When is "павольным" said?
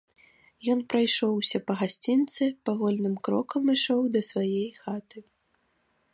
2.71-3.15